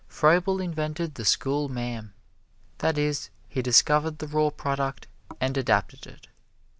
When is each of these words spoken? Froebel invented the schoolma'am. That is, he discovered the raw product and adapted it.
Froebel 0.07 0.59
invented 0.59 1.13
the 1.13 1.23
schoolma'am. 1.23 2.13
That 2.79 2.97
is, 2.97 3.29
he 3.47 3.61
discovered 3.61 4.17
the 4.17 4.25
raw 4.25 4.49
product 4.49 5.05
and 5.39 5.55
adapted 5.55 6.07
it. 6.07 6.25